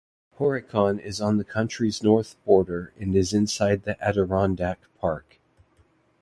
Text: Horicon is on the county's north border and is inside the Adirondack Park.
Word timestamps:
Horicon 0.39 0.97
is 0.97 1.21
on 1.21 1.37
the 1.37 1.43
county's 1.43 2.01
north 2.01 2.35
border 2.43 2.91
and 2.97 3.15
is 3.15 3.33
inside 3.33 3.83
the 3.83 4.03
Adirondack 4.03 4.79
Park. 4.99 5.37